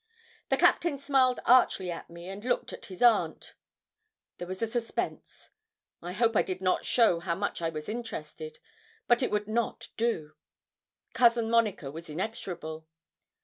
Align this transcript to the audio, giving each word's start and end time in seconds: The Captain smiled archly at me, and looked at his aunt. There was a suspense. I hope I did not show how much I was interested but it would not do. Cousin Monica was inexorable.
The 0.49 0.57
Captain 0.57 0.97
smiled 0.97 1.41
archly 1.45 1.91
at 1.91 2.09
me, 2.09 2.27
and 2.27 2.43
looked 2.43 2.73
at 2.73 2.87
his 2.87 3.03
aunt. 3.03 3.53
There 4.39 4.47
was 4.47 4.63
a 4.63 4.67
suspense. 4.67 5.51
I 6.01 6.11
hope 6.13 6.35
I 6.35 6.41
did 6.41 6.59
not 6.59 6.85
show 6.85 7.19
how 7.19 7.35
much 7.35 7.61
I 7.61 7.69
was 7.69 7.87
interested 7.87 8.57
but 9.07 9.21
it 9.21 9.29
would 9.29 9.47
not 9.47 9.89
do. 9.97 10.33
Cousin 11.13 11.51
Monica 11.51 11.91
was 11.91 12.09
inexorable. 12.09 12.87